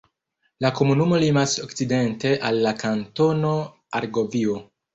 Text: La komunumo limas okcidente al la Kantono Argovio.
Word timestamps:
La 0.63 0.71
komunumo 0.79 1.19
limas 1.23 1.53
okcidente 1.65 2.33
al 2.51 2.59
la 2.65 2.73
Kantono 2.87 3.55
Argovio. 4.03 4.61